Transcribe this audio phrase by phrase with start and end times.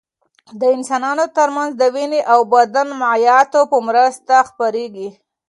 [0.59, 5.09] د انسانانو تر منځ د وینې او بدن مایعاتو په مرسته خپرېږي.